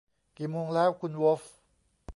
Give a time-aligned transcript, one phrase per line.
[0.37, 1.41] กี่โมงแล้ว คุณโวล์ฟ